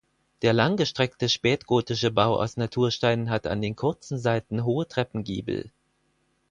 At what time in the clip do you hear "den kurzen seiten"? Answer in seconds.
3.61-4.63